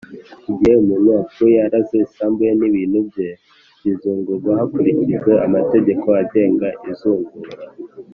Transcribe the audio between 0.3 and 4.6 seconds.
igihe umuntu apfuye araze, isambu ye n’ibintu bye bizungurwa